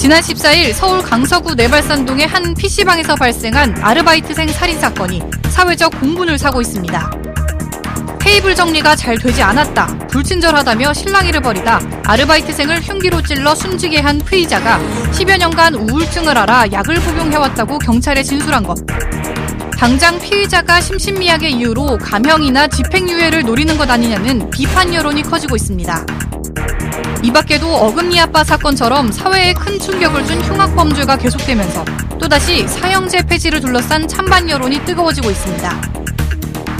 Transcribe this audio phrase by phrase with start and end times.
[0.00, 7.10] 지난 14일 서울 강서구 내발산동의 한 PC방에서 발생한 아르바이트생 살인 사건이 사회적 공분을 사고 있습니다.
[8.18, 14.80] 테이블 정리가 잘 되지 않았다, 불친절하다며 실랑이를 벌이다 아르바이트생을 흉기로 찔러 숨지게 한 피의자가
[15.12, 18.78] 10여 년간 우울증을 앓아 약을 복용해왔다고 경찰에 진술한 것.
[19.76, 26.06] 당장 피의자가 심신미약의 이유로 감형이나 집행유예를 노리는 것 아니냐는 비판 여론이 커지고 있습니다.
[27.22, 31.84] 이 밖에도 어금니 아빠 사건처럼 사회에 큰 충격을 준 흉악 범죄가 계속되면서
[32.18, 35.80] 또다시 사형제 폐지를 둘러싼 찬반 여론이 뜨거워지고 있습니다.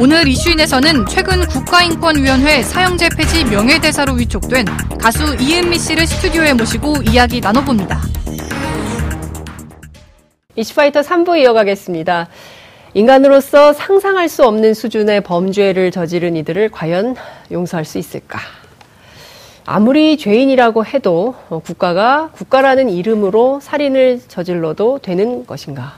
[0.01, 4.65] 오늘 이슈인에서는 최근 국가인권위원회 사형제 폐지 명예대사로 위촉된
[4.99, 8.01] 가수 이은미 씨를 스튜디오에 모시고 이야기 나눠봅니다.
[10.57, 12.29] 이슈파이터 3부 이어가겠습니다.
[12.95, 17.15] 인간으로서 상상할 수 없는 수준의 범죄를 저지른 이들을 과연
[17.53, 18.41] 용서할 수 있을까?
[19.65, 25.93] 아무리 죄인이라고 해도 국가가 국가라는 이름으로 살인을 저질러도 되는 것인가?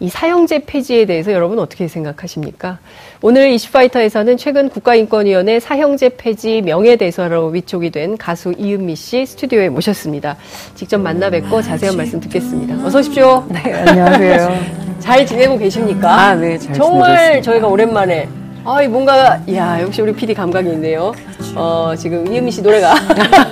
[0.00, 2.78] 이 사형제 폐지에 대해서 여러분 어떻게 생각하십니까?
[3.22, 10.36] 오늘 이슈파이터에서는 최근 국가인권위원회 사형제 폐지 명예대사로 위촉이 된 가수 이은미 씨 스튜디오에 모셨습니다.
[10.74, 12.84] 직접 만나 뵙고 자세한 말씀 듣겠습니다.
[12.84, 13.46] 어서 오십시오.
[13.48, 14.58] 네, 안녕하세요.
[14.98, 16.12] 잘 지내고 계십니까?
[16.12, 17.52] 아, 네, 잘 정말 지내고 있습니다.
[17.52, 18.28] 저희가 오랜만에
[18.66, 21.12] 아, 이 뭔가, 야 역시 우리 PD 감각이 있네요.
[21.54, 22.94] 어, 지금 이은미 씨 노래가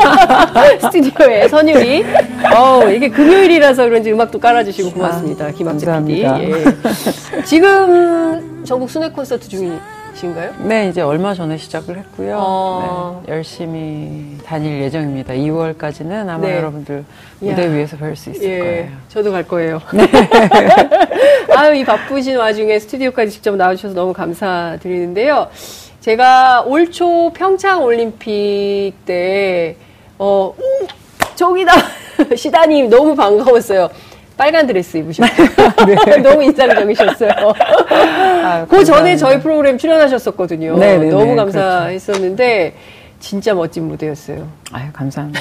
[0.81, 2.05] 스튜디오에 선율이,
[2.57, 5.51] 어, 이게 금요일이라서 그런지 음악도 깔아주시고 고맙습니다.
[5.51, 6.23] 김학재 PD.
[6.23, 6.43] 감사합니다.
[6.43, 7.43] 예.
[7.45, 9.73] 지금 전국 순회 콘서트 중이
[10.15, 10.53] 신가요?
[10.61, 12.37] 네, 이제 얼마 전에 시작을 했고요.
[12.39, 13.23] 어.
[13.27, 15.35] 네, 열심히 다닐 예정입니다.
[15.35, 16.57] 2월까지는 아마 네.
[16.57, 17.05] 여러분들
[17.41, 17.71] 무대 이야.
[17.73, 18.89] 위에서 뵐 수 있을 예, 거예요.
[19.09, 19.81] 저도 갈 거예요.
[21.57, 25.49] 아유, 이 바쁘신 와중에 스튜디오까지 직접 나와주셔서 너무 감사드리는데요.
[26.01, 29.77] 제가 올 초 평창 올림픽 때,
[30.19, 30.87] 어, 음,
[31.35, 31.73] 저기다!
[32.37, 33.89] 시다님 너무 반가웠어요.
[34.37, 35.49] 빨간 드레스 입으셨어요.
[36.23, 37.31] 너무 인상적이셨어요.
[38.45, 39.17] 아유, 그 전에.
[39.17, 40.79] 저희 프로그램 출연하셨었거든요.
[40.79, 42.75] 네, 네, 너무 네, 감사했었는데,
[43.21, 44.49] 진짜 멋진 무대였어요.
[44.73, 45.41] 아유, 감사합니다.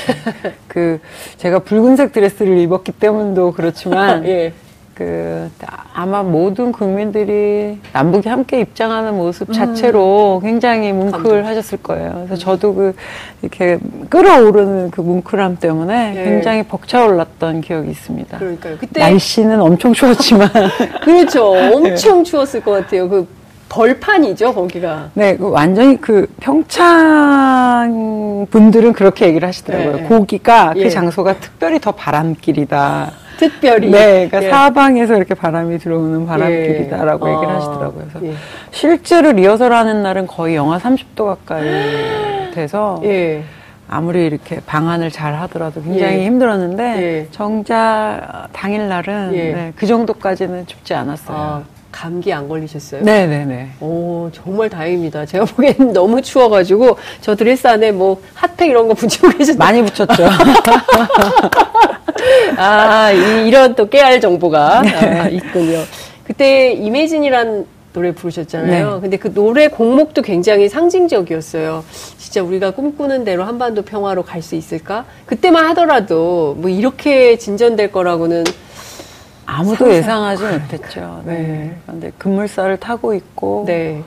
[0.68, 1.00] 그,
[1.38, 4.53] 제가 붉은색 드레스를 입었기 때문도 그렇지만, 예.
[4.94, 5.50] 그,
[5.94, 12.24] 아마 모든 국민들이 남북이 함께 입장하는 모습 자체로 굉장히 뭉클하셨을 거예요.
[12.25, 12.96] 그래서 저도 그,
[13.41, 16.24] 이렇게 끌어오르는 그 뭉클함 때문에 예.
[16.24, 18.38] 굉장히 벅차올랐던 기억이 있습니다.
[18.38, 18.78] 그러니까요.
[18.78, 19.00] 그때.
[19.00, 20.50] 날씨는 엄청 추웠지만,
[21.03, 21.51] 그렇죠.
[21.51, 23.09] 엄청 추웠을 것 같아요.
[23.09, 23.28] 그
[23.71, 25.09] 벌판이죠, 거기가.
[25.13, 27.95] 네, 그 완전히 그 평창
[28.51, 29.95] 분들은 그렇게 얘기를 하시더라고요.
[29.95, 30.03] 네.
[30.09, 30.83] 거기가 예.
[30.83, 33.11] 그 장소가 특별히 더 바람길이다.
[33.37, 33.89] 특별히.
[33.89, 34.49] 네, 그러니까 예.
[34.49, 37.33] 사방에서 이렇게 바람이 들어오는 바람길이다라고 예.
[37.33, 38.07] 얘기를 아, 하시더라고요.
[38.11, 38.33] 그래서 예.
[38.71, 43.45] 실제로 리허설 하는 날은 거의 영하 30도 가까이 돼서 예.
[43.88, 46.25] 아무리 이렇게 방안을 잘 하더라도 굉장히 예.
[46.25, 47.27] 힘들었는데 예.
[47.31, 49.53] 정작 당일 날은 예.
[49.53, 51.38] 네, 그 정도까지는 춥지 않았어요.
[51.38, 53.03] 아, 감기 안 걸리셨어요?
[53.03, 53.69] 네, 네, 네.
[53.79, 55.25] 오, 정말 다행입니다.
[55.25, 60.28] 제가 보기엔 너무 추워가지고, 저 드레스 안에 뭐, 핫팩 이런 거 붙이고 계셨 많이 붙였죠.
[62.57, 65.19] 아, 이, 이런 또 깨알 정보가 네.
[65.19, 65.84] 아, 있군요.
[66.24, 68.96] 그때 이매진이란 노래 부르셨잖아요.
[68.96, 69.01] 네.
[69.01, 71.84] 근데 그 노래 곡목도 굉장히 상징적이었어요.
[72.18, 75.03] 진짜 우리가 꿈꾸는 대로 한반도 평화로 갈 수 있을까?
[75.25, 78.46] 그때만 하더라도 뭐 이렇게 진전될 거라고는
[79.51, 81.22] 아무도 예상하지 못했죠.
[81.25, 81.34] 네.
[81.34, 81.75] 네.
[81.85, 84.01] 그런데 급물살을 타고 있고 네.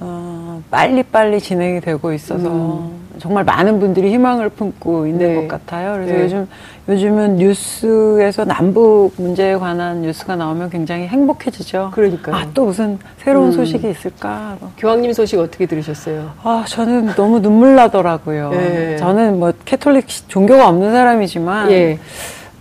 [0.00, 2.90] 어, 빨리빨리 진행이 되고 있어서
[3.20, 5.34] 정말 많은 분들이 희망을 품고 있는 네.
[5.36, 5.94] 것 같아요.
[5.94, 6.22] 그래서 네.
[6.24, 6.48] 요즘
[6.88, 11.92] 요즘은 뉴스에서 남북 문제에 관한 뉴스가 나오면 굉장히 행복해지죠.
[11.94, 12.34] 그러니까요.
[12.34, 13.52] 아, 또 무슨 새로운 음.
[13.52, 14.58] 소식이 있을까?
[14.76, 16.32] 교황님 소식 어떻게 들으셨어요?
[16.42, 18.50] 아, 저는 너무 눈물 나더라고요.
[18.50, 18.96] 네.
[18.98, 21.98] 저는 뭐 캐톨릭 시- 종교가 없는 사람이지만 예.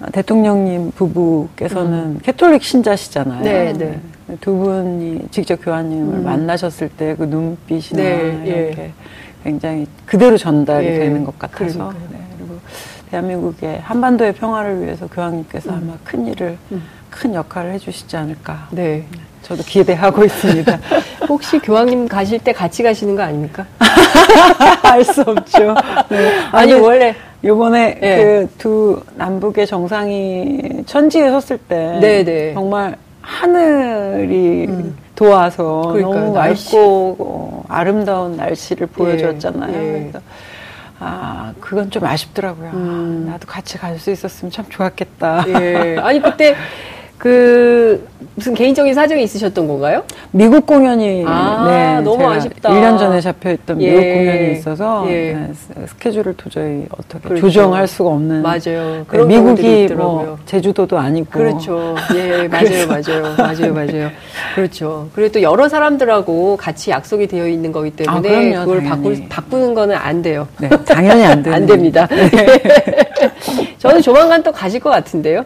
[0.03, 3.43] 어, 대통령님 부부께서는 캐톨릭 신자시잖아요.
[3.43, 3.99] 네, 네.
[4.41, 6.23] 두 분이 직접 교황님을 음.
[6.23, 8.49] 만나셨을 때 그 눈빛이나 네, 예.
[8.67, 8.91] 이렇게
[9.43, 11.93] 굉장히 그대로 전달이 예, 되는 것 같아서.
[12.11, 12.59] 네, 그리고
[13.11, 15.75] 대한민국의 한반도의 평화를 위해서 교황님께서 음.
[15.83, 16.57] 아마 큰 일을
[17.09, 18.67] 큰 역할을 해주시지 않을까.
[18.71, 19.05] 네.
[19.43, 20.79] 저도 기대하고 있습니다.
[21.27, 23.65] 혹시 교황님 가실 때 같이 가시는 거 아닙니까?
[24.83, 25.75] 알 수 없죠.
[26.09, 26.31] 네.
[26.51, 27.13] 아니, 원래.
[27.43, 28.47] 요번에 예.
[28.47, 32.53] 그두 남북의 정상이 천지에 섰을 때 네네.
[32.53, 34.67] 정말 하늘이
[35.15, 36.75] 도와서 그러니까요, 너무 날씨.
[36.75, 39.73] 맑고 어, 아름다운 날씨를 보여줬잖아요.
[39.73, 39.99] 예.
[40.01, 40.19] 그래서
[40.99, 42.69] 아 그건 좀 아쉽더라고요.
[42.73, 43.25] 음.
[43.27, 45.45] 아, 나도 같이 갈 수 있었으면 참 좋았겠다.
[45.49, 45.97] 예.
[45.99, 46.55] 아니, 그때
[47.17, 48.05] 그
[48.35, 50.03] 무슨 개인적인 사정이 있으셨던 건가요?
[50.31, 52.69] 미국 공연이 아, 네, 너무 아쉽다.
[52.69, 53.91] 1년 전에 잡혀있던 예.
[53.91, 55.33] 미국 공연이 있어서 예.
[55.33, 57.41] 네, 스- 스케줄을 도저히 어떻게 그렇죠.
[57.47, 59.05] 조정할 수가 없는 맞아요.
[59.11, 59.87] 네, 미국이.
[59.93, 61.95] 뭐 제주도도 아니고 그렇죠.
[62.15, 64.09] 예, 맞아요, 맞아요, 맞아요, 맞아요.
[64.55, 65.07] 그렇죠.
[65.13, 68.21] 그리고 또 여러 사람들하고 같이 약속이 되어 있는 거기 때문에 아,
[68.65, 68.83] 그럼요, 그걸.
[68.89, 70.47] 바꾸, 바꾸는 거는 안 돼요.
[70.59, 72.07] 네, 당연히 안 안 됩니다.
[73.77, 75.43] 저는 조만간 또 가실 것 같은데요.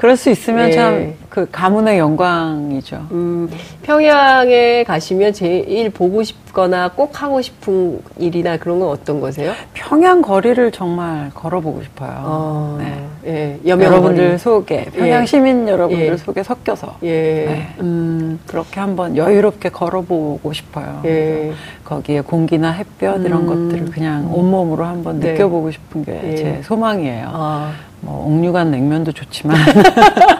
[0.00, 0.72] 그럴 수 있으면 예.
[0.72, 3.06] 참그 가문의 영광이죠.
[3.10, 3.50] 음,
[3.82, 9.52] 평양에 가시면 제일 보고 싶 거나 꼭 하고 싶은 일이나 그런 건 어떤 거세요?
[9.74, 12.22] 평양 거리를 정말 걸어보고 싶어요.
[12.24, 13.06] 어, 네.
[13.26, 14.38] 예, 여러분들.
[14.38, 15.26] 속에 평양 예.
[15.26, 16.16] 시민 여러분들 예.
[16.16, 17.74] 속에 섞여서 예, 네.
[17.80, 21.02] 음, 그렇게 한번 여유롭게 걸어보고 싶어요.
[21.04, 21.52] 예.
[21.84, 23.46] 거기에 공기나 햇볕 이런 음.
[23.46, 25.32] 것들을 그냥 온몸으로 한번 네.
[25.32, 26.36] 느껴보고 싶은 게 예.
[26.36, 27.28] 제 소망이에요.
[27.32, 29.56] 아, 뭐 옥류관 냉면도 좋지만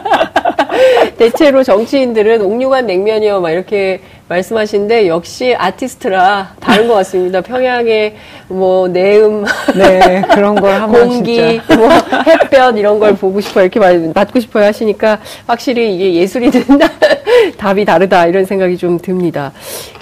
[1.21, 7.41] 대체로 정치인들은 옥류관 냉면이요, 막 이렇게 말씀하시는데, 역시 아티스트라 다른 것 같습니다.
[7.41, 8.15] 평양의
[8.47, 9.45] 뭐, 내음,
[9.75, 11.89] 네 그런 걸 한번 공기, 뭐,
[12.25, 16.79] 햇볕 이런 걸 보고 싶어, 이렇게 말, 받고 싶어요 하시니까, 확실히 이게 예술이든
[17.55, 19.51] 답이 다르다, 이런 생각이 좀 듭니다.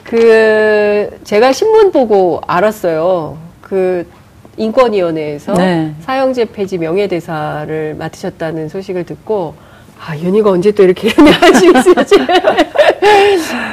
[0.06, 3.38] 그, 제가 신문 보고 알았어요.
[3.60, 4.08] 그,
[4.56, 5.94] 인권위원회에서 네.
[6.00, 9.56] 사형제 폐지 명예대사를 맡으셨다는 소식을 듣고,
[10.00, 12.16] 아, 윤희가 언제 또 이렇게 연애할 수 있을지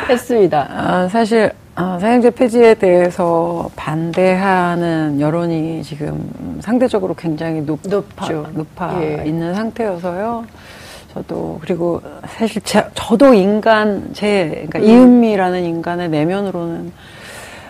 [0.09, 0.69] 했습니다.
[0.71, 8.47] 아, 사실 아, 사형제 폐지에 대해서 반대하는 여론이 지금 상대적으로 굉장히 높아, 높죠.
[8.55, 9.23] 높아 예.
[9.27, 10.47] 있는 상태여서요.
[11.13, 14.85] 저도 그리고 사실 제, 저도 인간 제 그러니까 음.
[14.85, 16.93] 이은미라는 인간의 내면으로는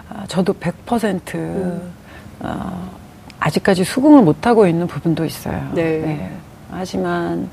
[0.09, 1.83] 아, 저도 100% 음.
[2.41, 2.91] 어,
[3.41, 5.69] 아직까지 수긍을 못하고 있는 부분도 있어요.
[5.75, 6.31] 네.
[6.71, 7.49] 하지만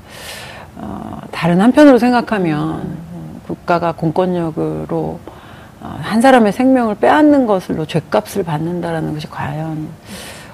[0.76, 5.18] 어, 다른 한편으로 생각하면 어, 국가가 공권력으로
[5.80, 9.88] 어, 한 사람의 생명을 빼앗는 것으로 죄값을 받는다라는 것이 과연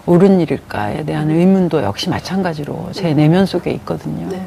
[0.06, 4.28] 옳은 일일까에 대한 의문도 역시 마찬가지로 제 내면 속에 있거든요.
[4.28, 4.42] 네.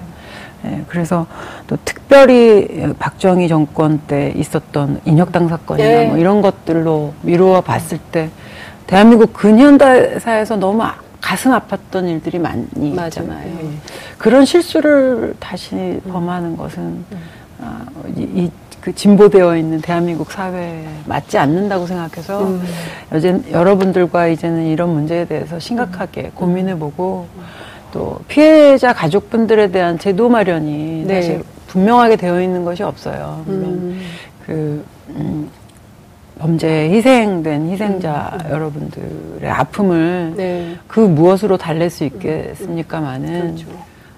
[0.66, 1.26] 예, 그래서
[1.68, 6.08] 또 특별히 박정희 정권 때 있었던 인혁당 사건이나 네.
[6.08, 8.30] 뭐 이런 것들로 미루어 봤을 때
[8.88, 13.08] 대한민국 근현대사에서 너무 아- 가슴 아팠던 일들이 많이 맞아요.
[13.08, 13.48] 있잖아요.
[13.48, 13.70] 예.
[14.18, 17.06] 그런 실수를 다시 범하는 것은
[17.62, 17.86] 아,
[18.18, 22.62] 이, 이- 그 진보되어 있는 대한민국 사회에 맞지 않는다고 생각해서 음.
[23.16, 27.26] 이제 여러분들과 이제는 이런 문제에 대해서 심각하게 고민해보고
[27.94, 31.22] 또 피해자 가족분들에 대한 제도 마련이 네.
[31.22, 33.42] 사실 분명하게 되어 있는 것이 없어요.
[33.46, 34.02] 물론 음.
[34.46, 35.50] 그 음,
[36.44, 40.78] 범죄에 희생된 희생자 여러분들의 아픔을 네.
[40.88, 43.68] 그 무엇으로 달랠 수 있겠습니까마는 그렇죠.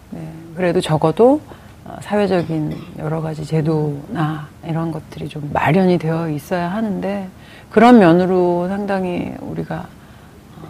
[0.09, 1.39] 네, 그래도 적어도
[1.83, 7.27] 어, 사회적인 여러 가지 제도나 이런 것들이 좀 마련이 되어 있어야 하는데
[7.69, 10.67] 그런 면으로 상당히 우리가 어,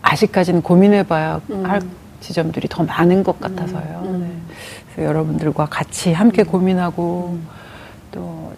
[0.00, 1.82] 아직까지는 고민해봐야 할
[2.20, 4.02] 지점들이 더 많은 것 같아서요.
[4.06, 4.20] 음.
[4.22, 4.54] 네.
[4.94, 7.65] 그래서 여러분들과 같이 함께 고민하고 또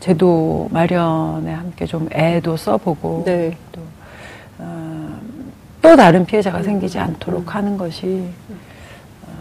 [0.01, 3.57] 제도 마련에 함께 좀 애도 써보고 네.
[3.73, 3.81] 또,
[4.59, 5.19] 어,
[5.83, 8.25] 또 다른 피해자가 생기지 않도록 하는 것이
[9.27, 9.33] 어,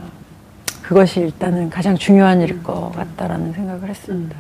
[0.82, 4.36] 그것이 일단은 가장 중요한 일일 것 같다라는 생각을 했습니다.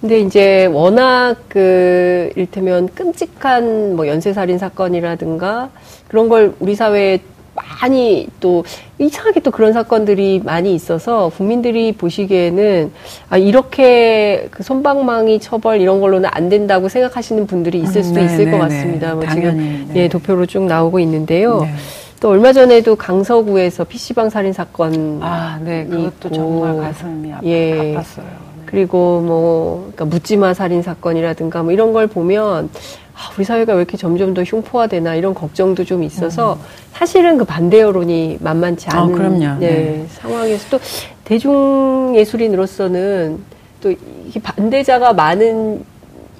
[0.00, 5.68] 근데 이제 워낙 그 일테면 끔찍한 뭐 연쇄살인 사건이라든가
[6.08, 7.18] 그런 걸 우리 사회에
[7.62, 8.64] 많이 또
[8.98, 12.92] 이상하게 또 그런 사건들이 많이 있어서 국민들이 보시기에는
[13.30, 18.26] 아 이렇게 그 손방망이 처벌 이런 걸로는 안 된다고 생각하시는 분들이 있을 음, 수도 네,
[18.26, 18.62] 있을 네, 것 네.
[18.62, 19.14] 같습니다.
[19.14, 20.02] 뭐 당연히, 지금 네.
[20.02, 21.62] 예 도표로 쭉 나오고 있는데요.
[21.62, 21.74] 네.
[22.20, 27.94] 또 얼마 전에도 강서구에서 PC방 살인 사건 아, 네, 그것도 있고, 정말 가슴이 아파, 예.
[27.96, 28.24] 아팠어요.
[28.24, 28.50] 네.
[28.66, 32.68] 그리고 뭐 그러니까 묻지마 살인 사건이라든가 뭐 이런 걸 보면
[33.09, 36.58] 아, 우리 사회가 왜 이렇게 점점 더 흉포화되나 이런 걱정도 좀 있어서
[36.92, 38.96] 사실은 그 반대 여론이 만만치 음.
[38.96, 39.60] 아, 않은 그럼요.
[39.60, 40.06] 네, 네.
[40.10, 40.78] 상황에서 또
[41.24, 43.38] 대중 예술인으로서는
[43.80, 43.96] 또이
[44.42, 45.84] 반대자가 많은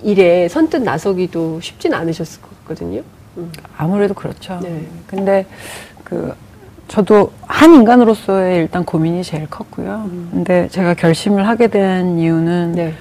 [0.02, 3.02] 일에 선뜻 나서기도 쉽진 않으셨을 것 같거든요.
[3.36, 3.52] 음.
[3.76, 4.58] 아무래도 그렇죠.
[4.62, 4.86] 네.
[5.06, 5.46] 근데
[6.04, 6.34] 그
[6.88, 10.10] 저도 한 인간으로서의 일단 고민이 제일 컸고요.
[10.32, 12.74] 근데 제가 결심을 하게 된 이유는 음.
[12.74, 12.94] 네.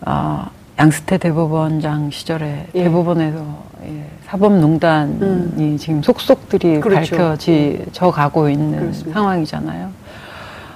[0.00, 2.84] 아, 양스태 대법원장 시절에 예.
[2.84, 6.80] 대법원에서 예, 사법농단이 지금 속속들이 음.
[6.80, 7.16] 그렇죠.
[7.16, 9.18] 밝혀져 가고 있는 그렇습니다.
[9.18, 9.90] 상황이잖아요.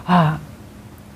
[0.06, 0.38] 아,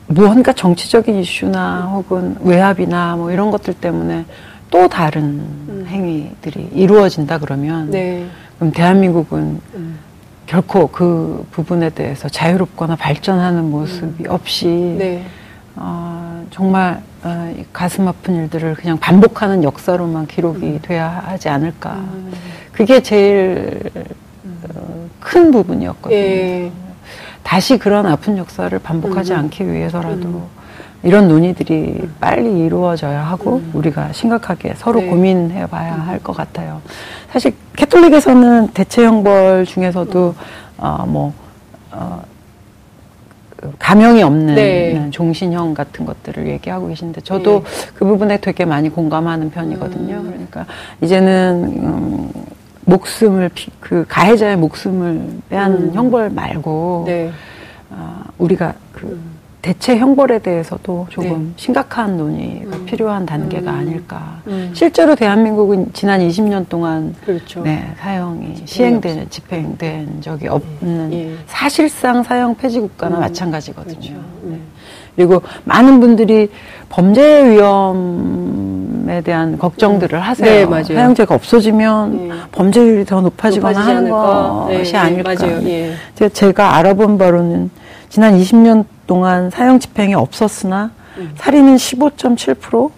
[0.06, 4.24] 무언가 정치적인 이슈나 혹은 외압이나 뭐 이런 것들 때문에
[4.70, 8.26] 또 다른 행위들이 이루어진다 그러면 네.
[8.58, 9.98] 그럼 대한민국은 음.
[10.46, 15.26] 결코 그 부분에 대해서 자유롭거나 발전하는 모습이 없이 네.
[15.74, 20.78] 어, 정말 어, 가슴 아픈 일들을 그냥 반복하는 역사로만 기록이 음.
[20.80, 21.94] 돼야 하지 않을까.
[21.94, 22.32] 음.
[22.70, 23.90] 그게 제일
[24.74, 26.16] 어, 큰 부분이었거든요.
[26.16, 26.70] 예.
[27.42, 29.38] 다시 그런 아픈 역사를 반복하지 음.
[29.38, 30.42] 않기 위해서라도 음.
[31.02, 32.14] 이런 논의들이 음.
[32.20, 33.70] 빨리 이루어져야 하고 음.
[33.74, 35.06] 우리가 심각하게 서로 네.
[35.08, 36.80] 고민해 봐야 할 것 같아요.
[37.32, 40.34] 사실 캐톨릭에서는 대체 형벌 중에서도
[40.78, 41.32] 어, 뭐
[41.90, 42.22] 어,
[43.78, 45.08] 가명이 없는 네.
[45.10, 47.90] 종신형 같은 것들을 얘기하고 계신데 저도 네.
[47.94, 50.16] 그 부분에 되게 많이 공감하는 편이거든요.
[50.16, 50.26] 음.
[50.26, 50.66] 그러니까
[51.00, 52.30] 이제는 음,
[52.84, 55.94] 목숨을 그 가해자의 목숨을 빼앗는 음.
[55.94, 57.30] 형벌 말고 네.
[57.90, 59.36] 어, 우리가 그 음.
[59.66, 61.52] 대체 형벌에 대해서도 조금 네.
[61.56, 62.86] 심각한 논의가 음.
[62.86, 63.78] 필요한 단계가 음.
[63.78, 64.40] 아닐까.
[64.46, 64.70] 음.
[64.72, 67.62] 실제로 대한민국은 지난 20년 동안 그렇죠.
[67.62, 69.28] 네, 사형이 시행된 없어.
[69.28, 71.32] 집행된 적이 없는 예.
[71.48, 73.20] 사실상 사형 폐지 국가나 음.
[73.22, 73.98] 마찬가지거든요.
[73.98, 74.12] 그렇죠.
[74.42, 74.60] 네.
[75.16, 76.48] 그리고 많은 분들이
[76.88, 80.22] 범죄 위험에 대한 걱정들을 음.
[80.22, 80.48] 하세요.
[80.48, 80.84] 네, 맞아요.
[80.84, 82.34] 사형제가 없어지면 네.
[82.52, 85.34] 범죄율이 더 높아지거나 하는 것이 네, 아닐까.
[85.36, 85.60] 맞아요.
[85.64, 85.96] 예.
[86.32, 87.70] 제가 알아본 바로는
[88.08, 91.32] 지난 20년 동안 사형 집행이 없었으나 음.
[91.36, 92.90] 살인은 15.7%,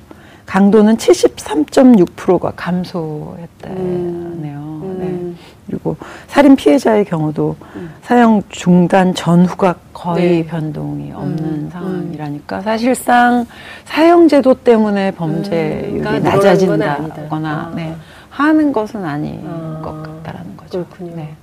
[0.47, 3.77] 강도는 73.6%가 감소했다네요.
[3.77, 4.97] 음.
[4.99, 5.35] 네.
[5.67, 5.97] 그리고
[6.27, 7.91] 살인 피해자의 경우도 음.
[8.03, 10.47] 사형 중단 전후가 거의 네.
[10.47, 11.69] 변동이 없는 음.
[11.71, 13.47] 상황이라니까 사실상
[13.85, 16.23] 사형제도 때문에 범죄율이 음.
[16.23, 17.73] 낮아진다거나 아.
[17.75, 17.95] 네.
[18.31, 19.81] 하는 것은 아닌 아.
[19.83, 20.87] 것 같다라는 거죠.
[20.87, 21.17] 그렇군요.
[21.17, 21.35] 네.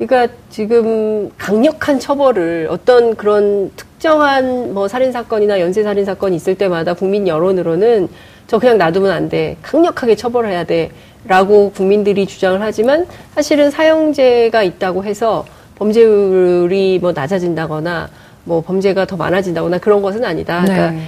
[0.00, 6.94] 그러니까 지금 강력한 처벌을 어떤 그런 특정한 뭐 살인 사건이나 연쇄 살인 사건이 있을 때마다
[6.94, 8.08] 국민 여론으로는
[8.46, 9.58] 저 그냥 놔두면 안 돼.
[9.60, 10.90] 강력하게 처벌해야 돼.
[11.26, 15.44] 라고 국민들이 주장을 하지만 사실은 사형제가 있다고 해서
[15.76, 18.08] 범죄율이 뭐 낮아진다거나
[18.44, 20.62] 뭐 범죄가 더 많아진다거나 그런 것은 아니다.
[20.62, 21.02] 그러니까 네.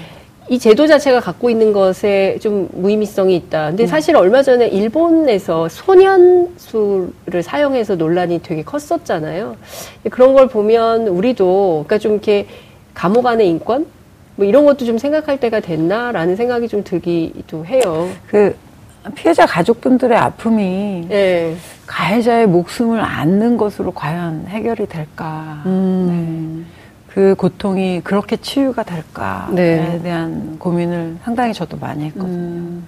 [0.48, 3.68] 이 제도 자체가 갖고 있는 것에 좀 무의미성이 있다.
[3.68, 3.86] 근데 음.
[3.86, 9.56] 사실 얼마 전에 일본에서 소년수를 사용해서 논란이 되게 컸었잖아요.
[10.10, 12.46] 그런 걸 보면 우리도 그러니까 좀 이렇게
[12.92, 13.86] 감옥 안의 인권
[14.36, 18.08] 뭐 이런 것도 좀 생각할 때가 됐나라는 생각이 좀 들기도 해요.
[18.26, 18.56] 그
[19.14, 21.56] 피해자 가족분들의 아픔이 네.
[21.86, 25.62] 가해자의 목숨을 앗는 것으로 과연 해결이 될까?
[25.66, 26.64] 음.
[26.66, 26.81] 네.
[27.14, 30.00] 그 고통이 그렇게 치유가 될까에 네.
[30.02, 32.32] 대한 고민을 상당히 저도 많이 했거든요.
[32.32, 32.86] 음.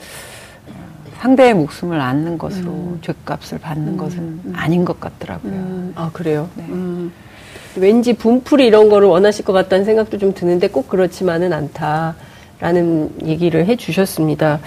[1.18, 2.98] 상대의 목숨을 앗는 것으로 음.
[3.02, 3.96] 죄값을 받는 음.
[3.98, 4.52] 것은 음.
[4.56, 5.52] 아닌 것 같더라고요.
[5.52, 5.92] 음.
[5.94, 6.48] 아 그래요?
[6.54, 6.64] 네.
[6.70, 7.12] 음.
[7.76, 14.60] 왠지 분풀이 이런 거를 원하실 것 같다는 생각도 좀 드는데 꼭 그렇지만은 않다라는 얘기를 해주셨습니다.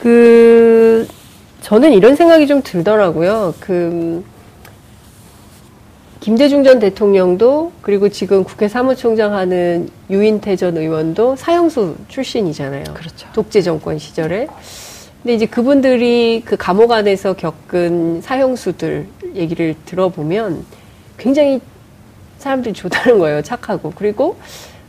[0.00, 1.08] 그
[1.62, 3.54] 저는 이런 생각이 좀 들더라고요.
[3.58, 4.22] 그
[6.22, 12.84] 김대중 전 대통령도 그리고 지금 국회 사무총장 하는 유인태 전 의원도 사형수 출신이잖아요.
[12.94, 13.26] 그렇죠.
[13.32, 14.46] 독재 정권 시절에.
[15.20, 20.64] 근데 이제 그분들이 그 감옥 안에서 겪은 사형수들 얘기를 들어보면
[21.18, 21.60] 굉장히
[22.38, 23.42] 사람들이 좋다는 거예요.
[23.42, 23.92] 착하고.
[23.96, 24.36] 그리고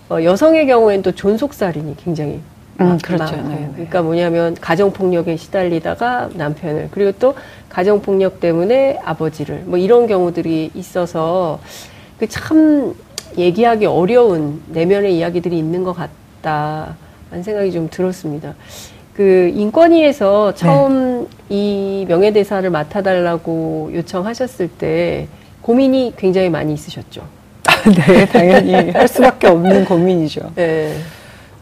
[0.09, 2.41] 어, 여성의 경우에는 또 존속살인이 굉장히
[2.81, 3.35] 음, 그렇죠.
[3.35, 3.69] 네, 네.
[3.73, 7.35] 그러니까 뭐냐면 가정폭력에 시달리다가 남편을 그리고 또
[7.69, 11.59] 가정폭력 때문에 아버지를 뭐 이런 경우들이 있어서
[12.19, 12.95] 그 참
[13.37, 16.95] 얘기하기 어려운 내면의 이야기들이 있는 것 같다
[17.31, 18.53] 라는 생각이 좀 들었습니다.
[19.15, 21.27] 그 인권위에서 처음 네.
[21.49, 25.27] 이 명예대사를 맡아달라고 요청하셨을 때
[25.61, 27.23] 고민이 굉장히 많이 있으셨죠.
[28.07, 30.51] 네, 당연히 할 수밖에 없는 고민이죠.
[30.55, 30.95] 네.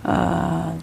[0.03, 0.74] 아,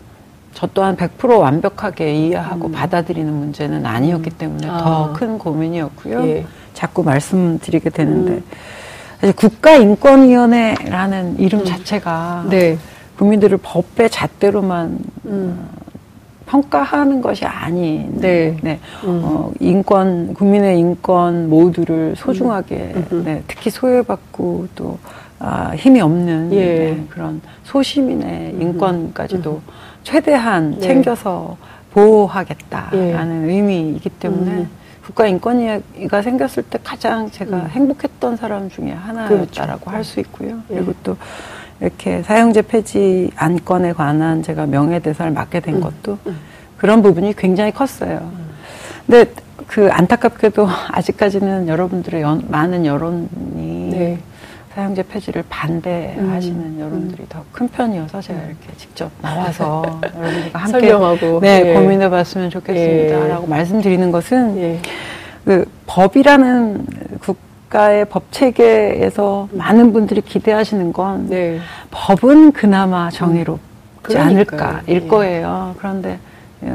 [0.59, 2.73] 저 또한 100% 완벽하게 이해하고 음.
[2.73, 5.13] 받아들이는 문제는 아니었기 때문에 아.
[5.15, 6.27] 더큰 고민이었고요.
[6.27, 6.45] 예.
[6.75, 8.43] 자꾸 말씀드리게 되는데 음.
[9.21, 11.65] 사실 국가인권위원회라는 이름 음.
[11.65, 12.77] 자체가 네.
[13.19, 15.57] 국민들을 법의 잣대로만 음.
[15.61, 15.69] 어,
[16.47, 18.57] 평가하는 것이 아닌 네.
[18.61, 18.81] 네.
[19.05, 19.21] 음.
[19.23, 23.23] 어, 인권 국민의 인권 모두를 소중하게 음.
[23.25, 23.45] 네.
[23.47, 24.99] 특히 소외받고 또
[25.39, 26.59] 아, 힘이 없는 예.
[26.59, 29.61] 네, 그런 소시민의 인권까지도
[30.09, 30.81] 최대한 네.
[30.81, 31.59] 챙겨서
[31.93, 33.53] 보호하겠다라는 예.
[33.53, 34.71] 의미이기 때문에 음.
[35.05, 37.69] 국가인권위가 생겼을 때 가장 제가 음.
[37.69, 39.91] 행복했던 사람 중에 하나였다라고 그렇죠.
[39.91, 40.61] 할수 있고요.
[40.71, 40.77] 예.
[40.77, 41.17] 그리고 또
[41.81, 45.81] 이렇게 사형제 폐지 안건에 관한 제가 명예대사를 맡게 된 음.
[45.83, 46.39] 것도 음.
[46.79, 48.33] 그런 부분이 굉장히 컸어요.
[48.33, 48.49] 음.
[49.07, 49.31] 근데
[49.67, 54.19] 그 안타깝게도 아직까지는 여러분들의 연, 많은 여론이 네.
[54.79, 56.77] 사형제 폐지를 반대하시는 음.
[56.79, 59.83] 여러분들이 더 큰 편이어서 제가 이렇게 직접 나와서
[60.17, 61.75] 여러분들과 함께 설명하고 네, 예.
[61.75, 63.49] 고민해봤으면 좋겠습니다라고 예.
[63.49, 64.81] 말씀드리는 것은 예.
[65.45, 66.87] 그 법이라는
[67.23, 71.59] 국가의 법 체계에서 많은 분들이 기대하시는 건 네.
[71.91, 73.59] 법은 그나마 정의롭.
[74.15, 75.07] 않을까일 예.
[75.09, 75.75] 거예요.
[75.79, 76.19] 그런데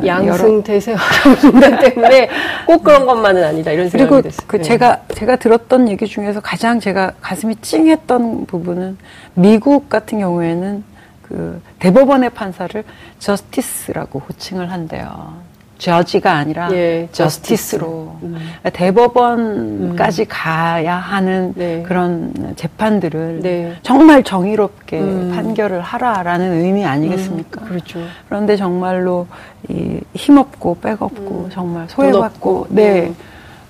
[0.06, 0.96] 양승 태세
[1.44, 2.30] 인간 때문에
[2.66, 4.48] 꼭 그런 것만은 아니다 이런 생각이 그리고 됐어요.
[4.48, 4.62] 그 예.
[4.62, 8.98] 제가 제가 들었던 얘기 중에서 가장 제가 가슴이 찡했던 부분은
[9.34, 10.84] 미국 같은 경우에는
[11.24, 12.84] 그 대법원의 판사를
[13.20, 15.53] 저스티스라고 호칭을 한대요.
[15.84, 18.38] 저지가 아니라 예, 저스티스로 음.
[18.72, 21.84] 대법원까지 가야 하는 네.
[21.86, 23.76] 그런 재판들을 네.
[23.84, 25.32] 정말 정의롭게 음.
[25.36, 27.62] 판결을 하라라는 의미 아니겠습니까?
[27.62, 28.00] 음, 그렇죠.
[28.30, 29.28] 그런데 정말로
[29.68, 31.88] 이 힘없고 백없고 정말 음.
[31.88, 33.16] 돈 소외받고 네 음.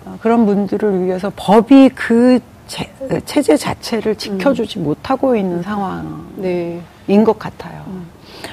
[0.05, 2.91] 어, 그런 분들을 위해서 법이 그 체,
[3.25, 4.83] 체제 자체를 지켜주지 음.
[4.83, 6.79] 못하고 있는 상황인 네.
[7.23, 7.83] 것 같아요.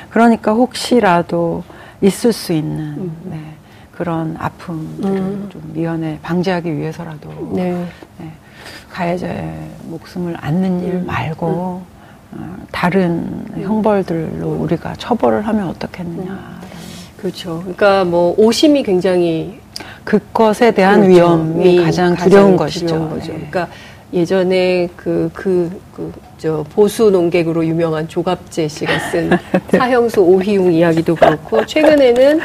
[0.09, 1.63] 그러니까 혹시라도
[2.03, 3.39] 있을 수 있는 네,
[3.93, 5.49] 그런 아픔들을 음.
[5.53, 7.87] 좀 미연에 방지하기 위해서라도 네.
[8.19, 8.31] 네,
[8.91, 9.55] 가해자의
[9.85, 11.07] 목숨을 앗는 일 음.
[11.07, 11.83] 말고
[12.33, 16.61] 어, 다른 형벌들로 우리가 처벌을 하면 어떻겠느냐.
[17.17, 17.59] 그렇죠.
[17.61, 19.61] 그러니까 뭐 오심이 굉장히
[20.05, 21.15] 그것에 대한 그렇죠.
[21.15, 22.87] 위험이 위- 가장 두려운 것이죠.
[22.87, 23.33] 두려운 거죠.
[23.33, 23.47] 네.
[23.51, 23.69] 그러니까
[24.13, 29.31] 예전에 그, 그, 그, 저, 보수 농객으로 유명한 조갑재 씨가 쓴
[29.71, 29.79] 네.
[29.79, 32.41] 사형수 오희웅 이야기도 그렇고, 최근에는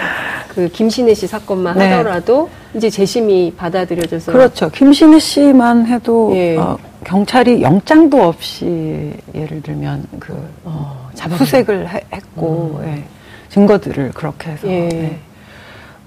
[0.54, 1.90] 그 김신혜 씨 사건만 네.
[1.92, 4.32] 하더라도 이제 재심이 받아들여져서.
[4.32, 4.70] 그렇죠.
[4.70, 6.56] 김신혜 씨만 해도 예.
[6.58, 13.04] 어, 경찰이 영장도 없이 예를 들면 그 어, 후색을 해- 했고 예,
[13.50, 14.90] 증거들을 그렇게 해서 예.
[14.94, 15.18] 예.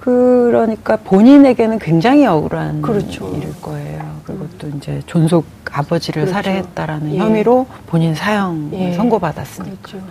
[0.08, 3.30] 그러니까 본인에게는 굉장히 억울한 그렇죠.
[3.36, 4.02] 일일 거예요.
[4.24, 6.32] 그것도 이제 존속 아버지를 그렇죠.
[6.32, 7.18] 살해했다라는 예.
[7.18, 8.92] 혐의로 본인 사형 예.
[8.94, 10.06] 선고받았으니까 그렇죠.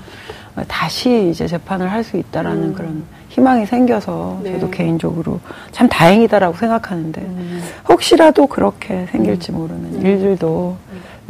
[0.67, 2.73] 다시 이제 재판을 할 수 있다라는 음.
[2.73, 4.53] 그런 희망이 생겨서 네.
[4.53, 5.39] 저도 개인적으로
[5.71, 7.63] 참 다행이다라고 생각하는데 음.
[7.89, 10.77] 혹시라도 그렇게 생길지 모르는 일들도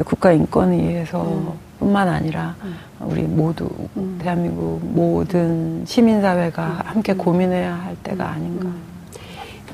[0.06, 2.56] 국가인권위에서 뿐만 아니라
[3.00, 4.20] 우리 모두 음.
[4.22, 8.68] 대한민국 모든 시민사회가 함께 고민해야 할 때가 아닌가.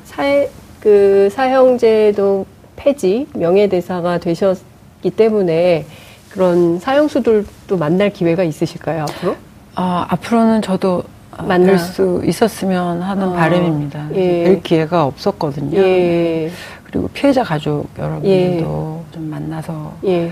[0.03, 2.45] 사회, 그 사형제도
[2.75, 5.85] 폐지, 명예대사가 되셨기 때문에
[6.29, 9.35] 그런 사형수들도 만날 기회가 있으실까요, 앞으로?
[9.75, 11.03] 아, 앞으로는 저도
[11.37, 14.09] 만나- 뵐수 있었으면 하는 어, 바람입니다.
[14.15, 14.43] 예.
[14.43, 15.77] 뵐 기회가 없었거든요.
[15.77, 16.51] 예,
[16.83, 20.31] 그리고 피해자 가족 여러분들도 좀 만나서 예,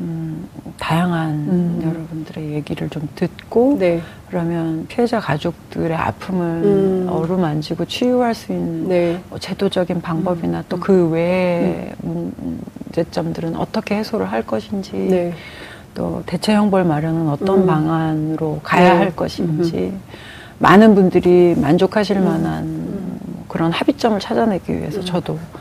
[0.00, 1.80] 음, 다양한 음.
[1.84, 7.06] 여러분들의 얘기를 좀 듣고 네, 그러면 피해자 가족들의 아픔을 음.
[7.10, 14.42] 어루만지고 치유할 수 있는 네, 뭐 제도적인 방법이나 또 그 외의 문제점들은 어떻게 해소를 할
[14.46, 15.34] 것인지 네,
[15.94, 17.66] 또 대체 형벌 마련은 어떤 음.
[17.66, 18.98] 방안으로 가야 네.
[18.98, 19.92] 할 것인지
[20.58, 22.24] 많은 분들이 만족하실 음.
[22.24, 25.60] 만한 뭐 그런 합의점을 찾아내기 위해서 저도 뭐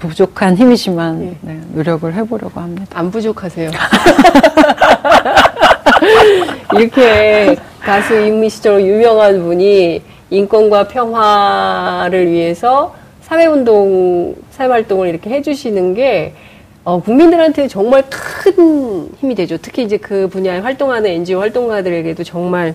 [0.00, 1.36] 부족한 힘이지만 예.
[1.42, 2.86] 네, 노력을 해보려고 합니다.
[2.94, 3.70] 안 부족하세요.
[6.76, 16.34] 이렇게 가수 임미 시절 유명한 분이 인권과 평화를 위해서 사회운동, 사회활동을 이렇게 해주시는 게
[16.82, 19.58] 어, 국민들한테 정말 큰 힘이 되죠.
[19.60, 22.74] 특히 이제 그 분야에 활동하는 NGO 활동가들에게도 정말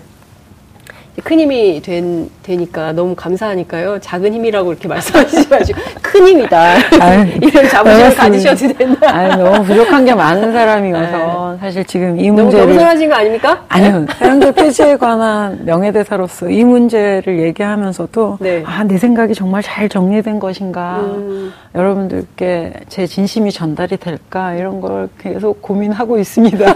[1.24, 3.98] 큰 힘이 된, 되니까 너무 감사하니까요.
[4.00, 6.74] 작은 힘이라고 이렇게 말씀하시지 마시고 큰 힘이다.
[7.00, 8.14] 아유, 이런 자부심을.
[8.14, 9.14] 가지셔도 된다.
[9.14, 12.28] 아니, 너무 부족한 게 많은 사람이어서 사실 지금 이 네.
[12.28, 13.64] 너무 문제를 겸손하신 거 아닙니까?
[13.68, 14.06] 아니요.
[14.18, 18.62] 사형제 폐지에 관한 명예대사로서 이 문제를 얘기하면서도 네.
[18.66, 20.98] 아, 내 생각이 정말 잘 정리된 것인가.
[21.00, 21.52] 음.
[21.74, 26.74] 여러분들께 제 진심이 전달이 될까 이런 걸 계속 고민하고 있습니다.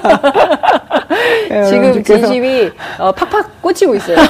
[1.48, 4.16] 네, 지금 여러분들께서 진심이 어, 팍팍 꽂히고 있어요.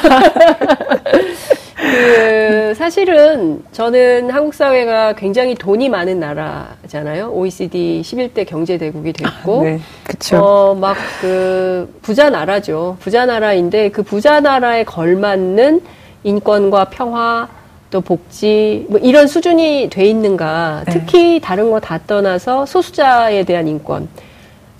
[1.76, 7.30] 그 사실은 저는 한국 사회가 굉장히 돈이 많은 나라잖아요.
[7.32, 10.36] OECD 11대 경제 대국이 됐고, 네, 그렇죠.
[10.38, 12.96] 어, 막 그 부자 나라죠.
[13.00, 15.80] 부자 나라인데 그 부자 나라에 걸맞는
[16.24, 17.48] 인권과 평화
[17.90, 20.84] 또 복지 뭐 이런 수준이 돼 있는가.
[20.86, 20.92] 네.
[20.92, 24.08] 특히 다른 거 다 떠나서 소수자에 대한 인권,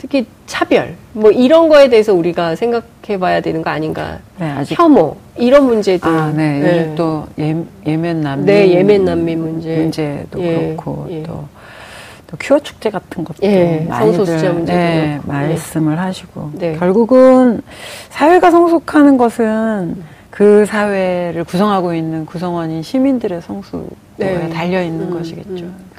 [0.01, 4.19] 특히 차별 뭐 이런 거에 대해서 우리가 생각해 봐야 되는 거 아닌가.
[4.39, 6.09] 네, 아직 혐오 이런 문제들.
[6.09, 6.63] 아, 네.
[6.63, 7.55] 요즘 또 예,
[7.87, 9.77] 예멘 난민 네, 예멘 난민 문제.
[9.77, 11.23] 문제도 예, 그렇고 예.
[11.23, 11.45] 또,
[12.27, 15.21] 또 큐어 축제 같은 것도 예, 많이들 성소수자 문제도 네.
[15.25, 16.77] 말씀을 하시고 네.
[16.77, 17.61] 결국은
[18.09, 23.87] 사회가 성숙하는 것은 그 사회를 구성하고 있는 구성원인 시민들의 성숙에
[24.17, 24.49] 네.
[24.49, 25.65] 달려 있는 음, 것이겠죠.
[25.65, 25.90] 음.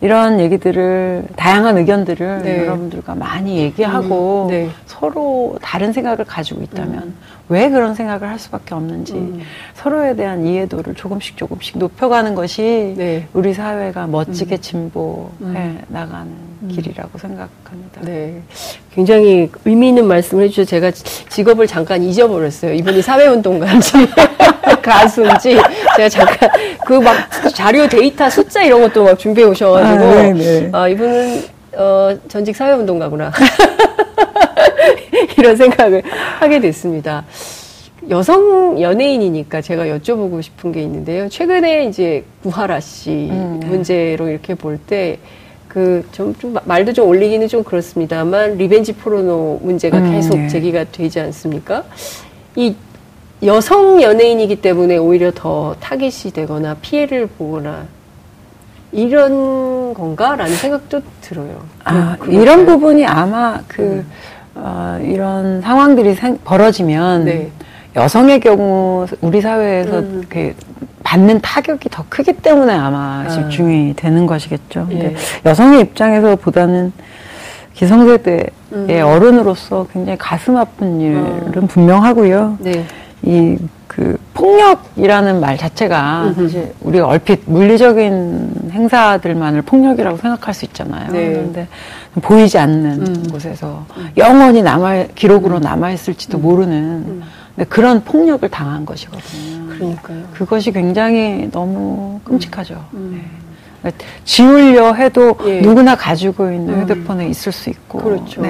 [0.00, 2.58] 이런 얘기들을 다양한 의견들을 네.
[2.58, 4.70] 여러분들과 많이 얘기하고 음, 네.
[4.86, 7.14] 서로 다른 생각을 가지고 있다면
[7.48, 9.40] 왜 그런 생각을 할 수밖에 없는지 음.
[9.74, 13.26] 서로에 대한 이해도를 조금씩 조금씩 높여가는 것이 네.
[13.32, 15.80] 우리 사회가 멋지게 진보해 음.
[15.88, 16.30] 나가는
[16.68, 18.00] 길이라고 생각합니다.
[18.02, 18.40] 네.
[18.94, 20.90] 굉장히 의미 있는 말씀을 해주셔서 제가
[21.28, 22.72] 직업을 잠깐 잊어버렸어요.
[22.74, 23.92] 이분이 사회운동가인지
[24.82, 25.56] 가수인지
[25.96, 26.50] 제가 잠깐
[26.86, 27.14] 그 막
[27.54, 30.70] 자료 데이터 숫자 이런 것도 막 준비해 오셔가지고 아, 네네.
[30.72, 31.44] 아, 이분은
[31.76, 33.32] 어, 전직 사회운동가구나
[35.38, 36.02] 이런 생각을
[36.40, 37.24] 하게 됐습니다.
[38.10, 41.28] 여성 연예인이니까 제가 여쭤보고 싶은 게 있는데요.
[41.28, 43.66] 최근에 이제 구하라 씨 음, 네.
[43.68, 45.18] 문제로 이렇게 볼때
[45.78, 50.48] 그좀 좀 말도 좀 올리기는 좀 그렇습니다만 리벤지 포르노 문제가 음, 계속 네.
[50.48, 51.84] 제기가 되지 않습니까?
[52.56, 52.74] 이
[53.44, 57.86] 여성 연예인이기 때문에 오히려 더 타깃이 되거나 피해를 보거나
[58.90, 61.60] 이런 건가라는 생각도 들어요.
[61.84, 62.66] 아, 그- 이런 그럴까요?
[62.66, 64.04] 부분이 아마 그,
[64.56, 67.50] 어, 이런 상황들이 생- 벌어지면 네.
[67.98, 70.24] 여성의 경우 우리 사회에서 음.
[70.28, 70.54] 그
[71.02, 73.28] 받는 타격이 더 크기 때문에 아마 아.
[73.28, 74.86] 집중이 되는 것이겠죠.
[74.88, 75.16] 근데 예.
[75.48, 76.92] 여성의 입장에서 보다는
[77.74, 79.02] 기성세대의 음.
[79.04, 81.66] 어른으로서 굉장히 가슴 아픈 일은 어.
[81.66, 82.58] 분명하고요.
[82.60, 82.84] 네.
[83.22, 86.34] 이그 폭력이라는 말 자체가.
[86.36, 91.10] 사실 우리가 얼핏 물리적인 행사들만을 폭력이라고 생각할 수 있잖아요.
[91.10, 91.32] 네.
[91.32, 91.68] 그런데
[92.14, 93.28] 보이지 않는 음.
[93.30, 97.22] 곳에서 영원히 남아 기록으로 남아 있을지도 모르는
[97.54, 99.66] 근데 그런 폭력을 당한 것이거든요.
[99.68, 100.24] 그러니까요.
[100.32, 102.84] 그것이 굉장히 너무 끔찍하죠.
[102.94, 103.10] 음.
[103.14, 103.38] 네.
[103.80, 105.60] 그러니까 지우려 해도 예.
[105.60, 106.82] 누구나 가지고 있는 음.
[106.82, 108.42] 휴대폰에 있을 수 있고, 그렇죠.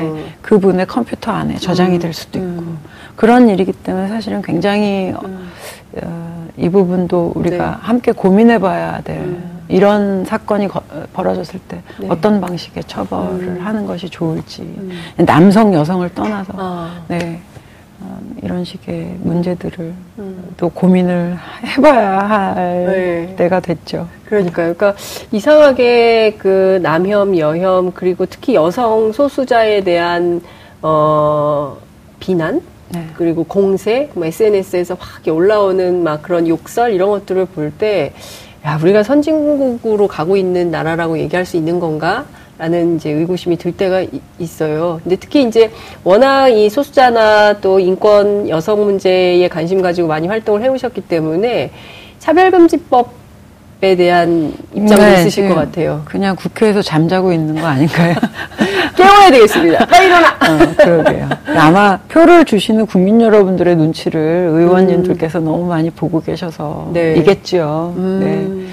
[0.43, 1.99] 그분의 컴퓨터 안에 저장이 음.
[2.01, 2.79] 될 수도 있고, 음.
[3.15, 5.51] 그런 일이기 때문에 사실은 굉장히 어, 음.
[6.03, 7.77] 어, 이 부분도 우리가 네.
[7.81, 9.58] 함께 고민해 봐야 될 음.
[9.69, 12.07] 이런 사건이 거- 어, 벌어졌을 때 네.
[12.11, 13.59] 어떤 방식의 처벌을 음.
[13.61, 14.91] 하는 것이 좋을지 음.
[15.27, 17.03] 남성 여성을 떠나서 아.
[17.09, 17.41] 네
[18.01, 20.45] 어, 이런 식의 문제들을 음.
[20.57, 22.55] 또 고민을 해봐야 할
[22.87, 23.35] 네.
[23.37, 24.09] 때가 됐죠.
[24.25, 24.75] 그러니까요.
[24.75, 24.95] 그러니까
[25.33, 30.41] 이상하게 그 남혐, 여혐 그리고 특히 여성 소수자에 대한
[30.81, 31.77] 어
[32.21, 33.07] 비난 네.
[33.17, 38.15] 그리고 공세, 뭐 SNS에서 확 올라오는 막 그런 욕설 이런 것들을 볼 때,
[38.69, 42.27] 야, 우리가 선진국으로 가고 있는 나라라고 얘기할 수 있는 건가?
[42.59, 45.01] 라는 이제 의구심이 들 때가 이- 있어요.
[45.03, 45.71] 근데 특히 이제
[46.05, 51.71] 워낙 이 소수자나 또 인권 여성 문제에 관심 가지고 많이 활동을 해오셨기 때문에
[52.19, 53.11] 차별금지법
[53.81, 55.51] 에 대한 입장도 네, 있으실 네.
[55.51, 56.03] 것 같아요.
[56.05, 58.17] 그냥 국회에서 잠자고 있는 거 아닌가요?
[58.97, 59.87] 깨워야 되겠습니다.
[59.87, 60.31] 빨리 일어나!
[60.31, 61.29] 어, 그러게요.
[61.57, 66.93] 아마 표를 주시는 국민 여러분들의 눈치를 의원님들께서 너무 많이 보고 계셔서 음.
[66.93, 67.15] 네.
[67.19, 67.95] 이겠죠.
[67.97, 68.03] 네.
[68.03, 68.69] 음.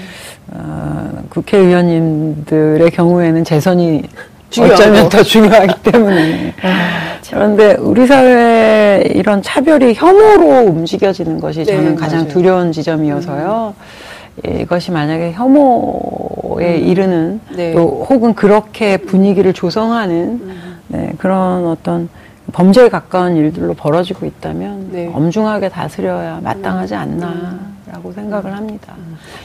[0.48, 4.02] 어, 국회의원님들의 경우에는 재선이
[4.50, 4.74] 중요하고.
[4.74, 6.54] 어쩌면 더 중요하기 때문에.
[6.62, 12.28] 아, 그런데 우리 사회에 이런 차별이 혐오로 움직여지는 것이 네, 저는 가장 맞아요.
[12.28, 12.32] 음.
[12.32, 13.74] 두려운 지점이어서요.
[14.44, 17.72] 이것이 만약에 혐오에 이르는 네.
[17.74, 20.78] 또 혹은 그렇게 분위기를 조성하는 음.
[20.88, 22.08] 네, 그런 어떤
[22.52, 25.10] 범죄에 가까운 일들로 벌어지고 있다면 네.
[25.12, 28.94] 엄중하게 다스려야 마땅하지 않나라고 생각을 합니다.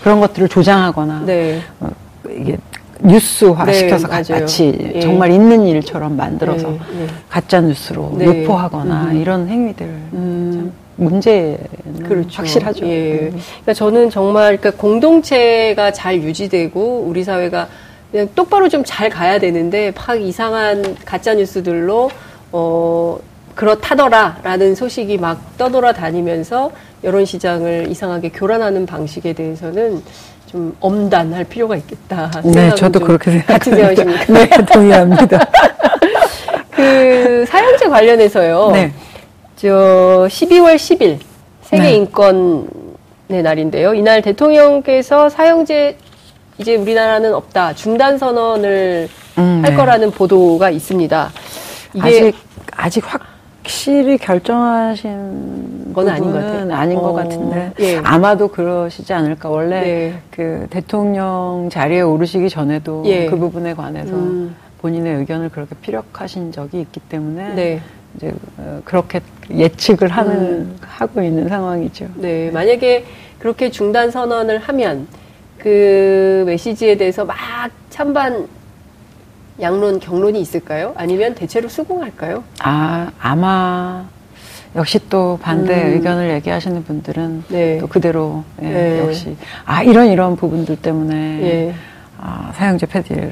[0.04, 1.62] 그런 것들을 조장하거나 네.
[1.80, 1.90] 어,
[2.30, 2.58] 이게
[3.04, 4.42] 뉴스화 네, 시켜서 맞아요.
[4.42, 5.00] 마치 예.
[5.00, 7.08] 정말 있는 일처럼 만들어서 네, 네.
[7.30, 8.26] 가짜 뉴스로 네.
[8.26, 9.18] 유포하거나 음.
[9.18, 10.72] 이런 행위들 음.
[11.02, 11.58] 참 문제는
[12.04, 12.30] 그렇죠.
[12.38, 12.86] 확실하죠.
[12.88, 13.12] 예.
[13.34, 13.40] 음.
[13.62, 17.68] 그러니까 저는 정말 그러니까 공동체가 잘 유지되고 우리 사회가
[18.12, 22.10] 그냥 똑바로 좀 잘 가야 되는데 막 이상한 가짜 뉴스들로
[22.52, 23.18] 어
[23.56, 26.72] 그렇다더라라는 소식이 막 떠돌아 다니면서
[27.04, 30.02] 여론 시장을 이상하게 교란하는 방식에 대해서는
[30.46, 32.30] 좀 엄단할 필요가 있겠다.
[32.44, 33.54] 네, 저도 좀 그렇게 생각합니다.
[33.54, 34.34] 같은 생각이십니까?
[34.34, 35.46] 네, 동의합니다.
[36.72, 38.72] 그 사형제 관련해서요.
[38.74, 38.92] 네.
[39.62, 39.68] 저
[40.28, 41.20] 12월 10일
[41.62, 41.96] 세계 네.
[41.98, 43.94] 인권의 날인데요.
[43.94, 45.98] 이날 대통령께서 사형제
[46.58, 49.78] 이제 우리나라는 없다 중단 선언을 음, 할 네.
[49.78, 51.30] 거라는 보도가 있습니다.
[51.94, 52.36] 이게 아직
[52.76, 56.74] 아직 확실히 결정하신 건 아닌 것 같아요.
[56.74, 57.98] 아닌 것 어, 같은데 예.
[57.98, 59.48] 아마도 그러시지 않을까.
[59.48, 60.20] 원래 네.
[60.32, 63.28] 그 대통령 자리에 오르시기 전에도 예.
[63.28, 67.82] 그 부분에 관해서 음, 본인의 의견을 그렇게 피력하신 적이 있기 때문에 네.
[68.16, 70.78] 이제 어, 그렇게 예측을 하는 음.
[70.82, 72.08] 하고 있는 상황이죠.
[72.16, 73.06] 네, 만약에
[73.40, 75.08] 그렇게 중단 선언을 하면
[75.58, 77.38] 그 메시지에 대해서 막
[77.90, 78.48] 찬반
[79.60, 80.94] 양론 경론이 있을까요?
[80.96, 82.44] 아니면 대체로 수긍할까요?
[82.62, 84.06] 아 아마
[84.76, 85.94] 역시 또 반대 음.
[85.94, 87.78] 의견을 얘기하시는 분들은 네.
[87.80, 89.00] 또 그대로 예, 네.
[89.00, 91.74] 역시 아 이런 이런 부분들 때문에 예.
[92.24, 93.32] 아, 사형제 폐지를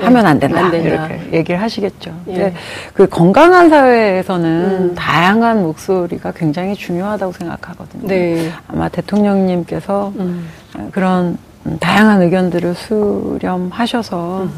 [0.00, 0.88] 하면 안 된다, 안 된다.
[0.88, 2.14] 이렇게 얘기를 하시겠죠.
[2.28, 2.32] 예.
[2.32, 2.54] 근데
[2.94, 4.94] 그 건강한 사회에서는 음.
[4.94, 8.06] 다양한 목소리가 굉장히 중요하다고 생각하거든요.
[8.06, 8.50] 네.
[8.68, 10.48] 아마 대통령님께서 음.
[10.92, 14.48] 그런 음, 다양한 의견들을 수렴하셔서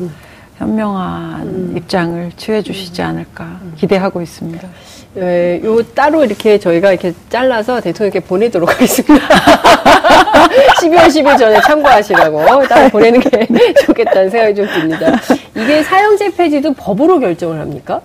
[0.58, 1.74] 현명한 음.
[1.76, 4.68] 입장을 취해 주시지 않을까 기대하고 있습니다.
[5.14, 9.26] 네, 요 따로 이렇게 저희가 이렇게 잘라서 대통령께 보내도록 하겠습니다.
[10.84, 13.46] 12월 10일 전에 참고하시라고 따로 보내는 게
[13.86, 15.12] 좋겠다는 생각이 좀 듭니다.
[15.56, 18.00] 이게 사형제 폐지도 법으로 결정을 합니까?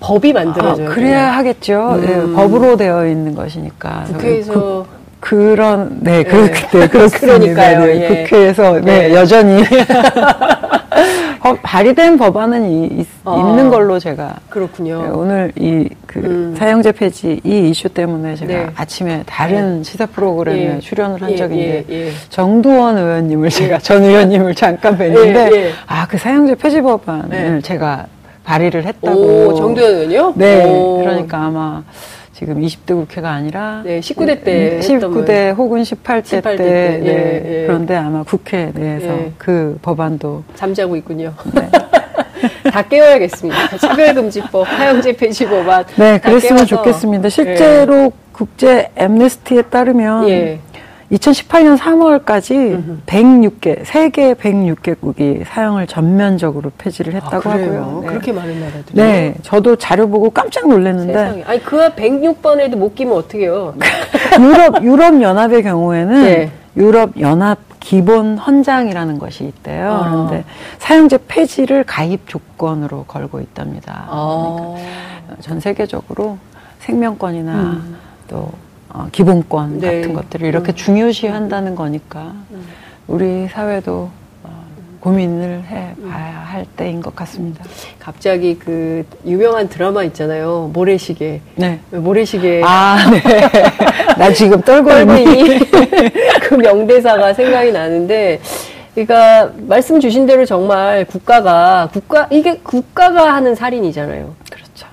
[0.00, 0.90] 법이 만들어져요.
[0.90, 1.96] 아, 그래야 하겠죠.
[1.96, 2.04] 음.
[2.04, 4.04] 예, 법으로 되어 있는 것이니까.
[4.08, 4.86] 국회에서
[5.20, 6.24] 그, 런 네, 네.
[6.24, 7.38] 그, 네, 그렇습니다.
[7.38, 8.24] 그러니까요, 네, 예.
[8.24, 9.14] 국회에서, 네, 네.
[9.14, 9.64] 여전히.
[11.44, 13.36] 어, 발의된 법안은 이, 있, 아.
[13.36, 14.36] 있는 걸로 제가.
[14.48, 15.02] 그렇군요.
[15.02, 16.54] 네, 오늘 이, 그, 음.
[16.58, 18.66] 사형제 폐지 이 이슈 때문에 제가 네.
[18.74, 20.80] 아침에 다른 시사 프로그램에 예.
[20.80, 22.10] 출연을 한 예, 있는데, 예, 예.
[22.30, 25.72] 정두원 의원님을 제가, 전 의원님을 잠깐 뵀는데, 예, 예.
[25.86, 27.60] 아, 그 사형제 폐지 법안을 네.
[27.60, 28.06] 제가
[28.44, 29.20] 발의를 했다고.
[29.20, 30.32] 오, 정두현 의원이요?
[30.36, 30.64] 네.
[30.64, 31.00] 오.
[31.00, 31.82] 그러니까 아마
[32.44, 36.64] 지금 20대 국회가 아니라 네, 19대 때 음, 했던 19대 혹은 18대, 18대 때, 때.
[36.64, 37.06] 네.
[37.06, 37.66] 예, 예.
[37.66, 39.32] 그런데 아마 국회 내에서 예.
[39.38, 41.32] 그 법안도 잠자고 있군요.
[41.54, 41.70] 네.
[42.70, 43.78] 다 깨워야겠습니다.
[43.78, 45.84] 차별금지법, 사형제 폐지 법안.
[45.96, 46.76] 네, 다 그랬으면 깨워서.
[46.76, 47.28] 좋겠습니다.
[47.30, 50.60] 실제로 국제 엠네스티에 따르면 예.
[51.12, 57.52] 2018년 3월까지 106개, 세계 106개국이 사형을 전면적으로 폐지를 했다고 아?
[57.52, 58.00] 하고요.
[58.02, 58.08] 네.
[58.08, 58.94] 그렇게 많은 나라들이.
[58.94, 61.42] 네, 저도 자료 보고 깜짝 놀랐는데 세상에.
[61.44, 63.74] 아니, 그 106번에도 못 끼면 어떡해요?
[64.40, 66.50] 유럽 유럽 연합의 경우에는 네.
[66.76, 69.92] 유럽 연합 기본 헌장이라는 것이 있대요.
[69.92, 70.10] 아.
[70.10, 70.44] 그런데
[70.78, 74.06] 사용제 폐지를 가입 조건으로 걸고 있답니다.
[74.08, 74.74] 아.
[75.24, 76.38] 그러니까 전 세계적으로
[76.80, 77.96] 생명권이나 음.
[78.28, 78.50] 또
[78.94, 80.00] 어, 기본권 네.
[80.00, 80.74] 같은 것들을 이렇게 음.
[80.74, 82.32] 중요시한다는 거니까
[83.08, 84.08] 우리 사회도
[84.44, 84.64] 어,
[85.00, 87.64] 고민을 해봐야 할 때인 것 같습니다.
[87.98, 90.70] 갑자기 그 유명한 드라마 있잖아요.
[90.72, 91.40] 모래시계.
[91.56, 91.80] 네.
[91.90, 92.62] 모래시계.
[92.64, 93.20] 아, 네.
[94.16, 94.92] 나 지금 떨고?
[94.92, 95.58] 있니?
[96.42, 98.40] 그 명대사가 생각이 나는데,
[98.94, 104.32] 그러니까 말씀 주신 대로 정말 국가가 국가 이게 국가가 하는 살인이잖아요.
[104.48, 104.86] 그렇죠.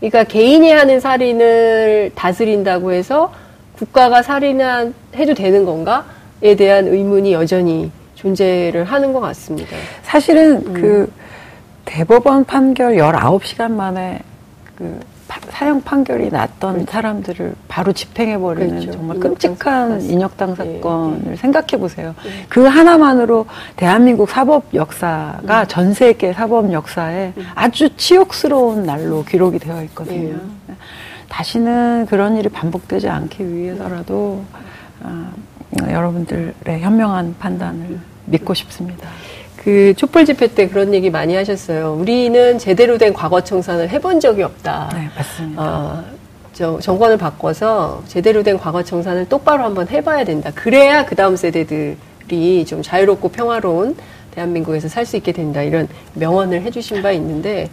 [0.00, 3.32] 그러니까 개인이 하는 살인을 다스린다고 해서
[3.76, 9.76] 국가가 살인해도 되는 건가?에 대한 의문이 여전히 존재를 하는 것 같습니다.
[10.02, 10.72] 사실은 음.
[10.72, 11.12] 그
[11.84, 14.20] 대법원 판결 19시간 만에
[14.76, 18.92] 그 파- 사형 판결이 났던 사람들을 바로 집행해버리는 그렇죠.
[18.92, 20.00] 정말 끔찍한.
[20.02, 22.14] 인혁당 예, 사건을 생각해 보세요.
[22.48, 25.66] 그 하나만으로 대한민국 사법 역사가 음.
[25.68, 30.36] 전 세계 사법 역사에 아주 치욕스러운 날로 기록이 되어 있거든요.
[30.70, 30.74] 예.
[31.28, 34.42] 다시는 그런 일이 반복되지 않기 위해서라도
[35.02, 35.30] 아,
[35.90, 39.08] 여러분들의 현명한 판단을 믿고 싶습니다.
[39.68, 41.92] 그 촛불 집회 때 그런 얘기 많이 하셨어요.
[42.00, 44.88] 우리는 제대로 된 과거 청산을 해본 적이 없다.
[44.94, 45.62] 네, 맞습니다.
[45.62, 46.04] 아,
[46.54, 50.50] 저 정권을 바꿔서 제대로 된 과거 청산을 똑바로 한번 해봐야 된다.
[50.54, 53.94] 그래야 그 다음 세대들이 좀 자유롭고 평화로운
[54.30, 55.60] 대한민국에서 살 수 있게 된다.
[55.62, 57.68] 이런 명언을 해주신 바 있는데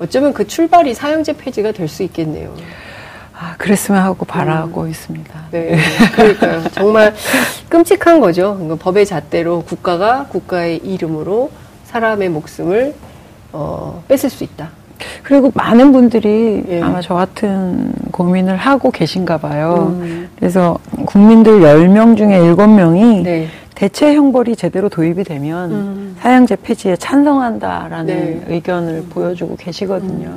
[0.00, 2.54] 어쩌면 그 출발이 사형제 폐지가 될 수 있겠네요.
[3.42, 5.40] 아, 그랬으면 하고 바라고 있습니다.
[5.50, 5.76] 네,
[6.14, 6.62] 그러니까요.
[6.70, 7.12] 정말
[7.68, 8.56] 끔찍한 거죠.
[8.68, 11.50] 그 법의 잣대로 국가가 국가의 이름으로
[11.86, 12.94] 사람의 목숨을
[13.52, 14.70] 어, 뺏을 수 있다.
[15.24, 16.80] 그리고 많은 분들이 예.
[16.80, 19.96] 아마 저 같은 고민을 하고 계신가 봐요.
[20.00, 20.28] 음.
[20.36, 23.48] 그래서 국민들 10명 중에 7명이 네.
[23.74, 26.16] 대체 형벌이 제대로 도입이 되면 음.
[26.20, 28.44] 사형제 폐지에 찬성한다라는 네.
[28.46, 30.30] 의견을 보여주고 계시거든요.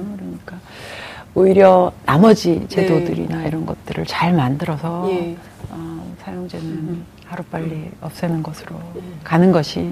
[1.35, 2.67] 오히려 나머지 네.
[2.67, 5.35] 제도들이나 이런 것들을 잘 만들어서 예.
[5.69, 8.77] 어, 사형제는 하루빨리 없애는 것으로
[9.23, 9.91] 가는 것이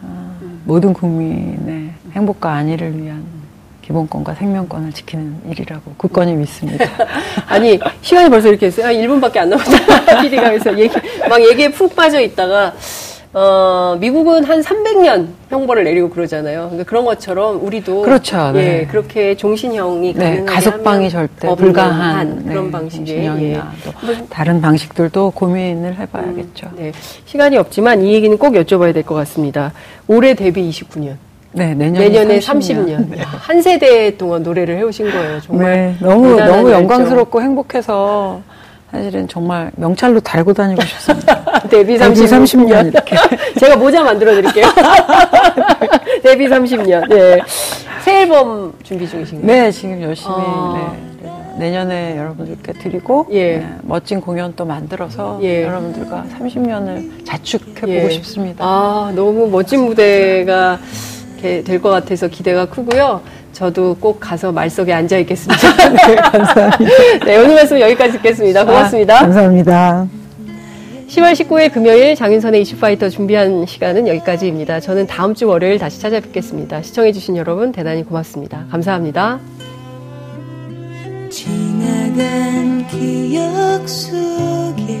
[0.00, 3.24] 어, 모든 국민의 행복과 안위를 위한
[3.82, 6.84] 기본권과 생명권을 지키는 일이라고 굳건히 믿습니다.
[7.46, 8.86] 아니 시간이 벌써 이렇게 했어요.
[8.86, 10.22] 아, 1분밖에 안 남았다.
[10.22, 10.94] PD가 그래서 얘기,
[11.28, 12.72] 막 얘기에 푹 빠져 있다가
[13.36, 16.66] 어, 미국은 한 300년 형벌을 내리고 그러잖아요.
[16.70, 18.82] 그러니까 그런 것처럼 우리도 그렇죠, 네.
[18.82, 23.60] 예, 그렇게 종신형이 네, 가석방이 절대 어, 불가한 그런 네, 방식의 예.
[23.84, 26.70] 또 뭐, 다른 방식들도 고민을 해봐야겠죠.
[26.76, 26.92] 네,
[27.24, 29.72] 시간이 없지만 이 얘기는 꼭 여쭤봐야 될 것 같습니다.
[30.06, 31.16] 올해 데뷔 29년,
[31.52, 33.10] 네, 내년에, 내년에 30년.
[33.10, 35.40] 30년, 한 세대 동안 노래를 해오신 거예요.
[35.40, 36.70] 정말 네, 너무 너무.
[36.70, 38.40] 영광스럽고 행복해서
[38.94, 41.42] 사실은 정말 명찰로 달고 다니고 싶습니다.
[41.68, 42.44] 데뷔 데뷔 30년.
[42.44, 43.16] 30년 이렇게.
[43.58, 44.66] 제가 모자 만들어 드릴게요.
[46.22, 47.08] 데뷔 30년.
[47.08, 47.40] 네.
[48.02, 49.46] 새 앨범 준비 중이신가요?
[49.46, 50.94] 네, 지금 열심히 아.
[51.20, 53.58] 네, 내년에 여러분들께 드리고 예.
[53.58, 55.64] 네, 멋진 공연 또 만들어서 예.
[55.64, 58.10] 여러분들과 30년을 자축해보고 예.
[58.10, 58.64] 싶습니다.
[58.64, 60.78] 아, 너무 멋진 무대가
[61.40, 63.20] 될 것 같아서 기대가 크고요.
[63.54, 65.74] 저도 꼭 가서 말석에 앉아 있겠습니다.
[66.06, 67.24] 네, 감사합니다.
[67.24, 68.64] 네, 오늘 말씀 여기까지 듣겠습니다.
[68.66, 69.16] 고맙습니다.
[69.16, 70.06] 아, 감사합니다.
[71.08, 74.80] 10월 19일 금요일 장윤선의 이슈파이터 준비한 시간은 여기까지입니다.
[74.80, 76.82] 저는 다음 주 월요일 다시 찾아뵙겠습니다.
[76.82, 78.66] 시청해주신 여러분 대단히 고맙습니다.
[78.70, 79.38] 감사합니다.
[81.30, 85.00] 지나간 기억 속에